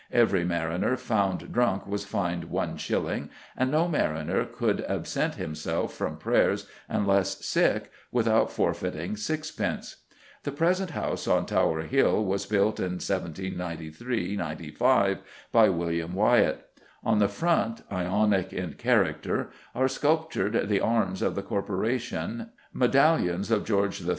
Every 0.11 0.43
mariner 0.43 0.97
found 0.97 1.53
drunk 1.53 1.85
was 1.85 2.05
fined 2.05 2.45
one 2.45 2.75
shilling, 2.77 3.29
and 3.55 3.69
no 3.69 3.87
mariner 3.87 4.45
could 4.45 4.81
absent 4.85 5.35
himself 5.35 5.93
from 5.93 6.17
prayers 6.17 6.65
unless 6.89 7.45
sick, 7.45 7.91
without 8.11 8.51
forfeiting 8.51 9.15
sixpence." 9.15 9.97
The 10.41 10.53
present 10.53 10.89
House 10.89 11.27
on 11.27 11.45
Tower 11.45 11.81
Hill 11.81 12.25
was 12.25 12.47
built 12.47 12.79
in 12.79 12.93
1793 12.93 14.35
95 14.37 15.19
by 15.51 15.67
Samuel 15.67 16.07
Wyatt. 16.07 16.67
On 17.03 17.19
the 17.19 17.27
front, 17.27 17.83
Ionic 17.91 18.51
in 18.51 18.73
character, 18.73 19.51
are 19.75 19.87
sculptured 19.87 20.67
the 20.67 20.79
arms 20.81 21.21
of 21.21 21.35
the 21.35 21.43
corporation, 21.43 22.49
medallions 22.73 23.51
of 23.51 23.65
George 23.65 24.01
III. 24.01 24.09